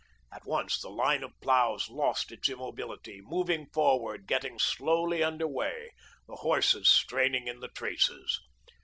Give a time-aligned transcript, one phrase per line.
[0.31, 5.91] At once the line of ploughs lost its immobility, moving forward, getting slowly under way,
[6.27, 8.41] the horses straining in the traces.